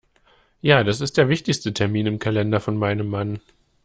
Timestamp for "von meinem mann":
2.59-3.39